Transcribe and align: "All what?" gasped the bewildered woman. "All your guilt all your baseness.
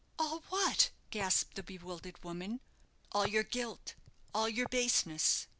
"All 0.17 0.39
what?" 0.49 0.89
gasped 1.11 1.53
the 1.55 1.61
bewildered 1.61 2.23
woman. 2.23 2.59
"All 3.11 3.27
your 3.27 3.43
guilt 3.43 3.93
all 4.33 4.49
your 4.49 4.67
baseness. 4.67 5.45